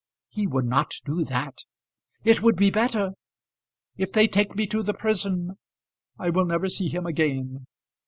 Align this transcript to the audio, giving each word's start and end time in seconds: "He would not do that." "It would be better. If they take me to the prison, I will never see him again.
"He 0.29 0.47
would 0.47 0.65
not 0.65 0.95
do 1.05 1.23
that." 1.25 1.59
"It 2.23 2.41
would 2.41 2.55
be 2.55 2.71
better. 2.71 3.11
If 3.97 4.11
they 4.11 4.27
take 4.27 4.55
me 4.55 4.65
to 4.65 4.81
the 4.81 4.95
prison, 4.95 5.59
I 6.17 6.31
will 6.31 6.45
never 6.45 6.69
see 6.69 6.87
him 6.87 7.05
again. 7.05 7.67